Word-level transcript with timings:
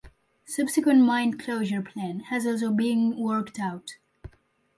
Subsequent 0.47 1.01
mine 1.05 1.37
closure 1.37 1.83
plan 1.83 2.21
has 2.31 2.47
also 2.47 2.71
been 2.71 3.15
worked 3.15 3.59
out. 3.59 3.97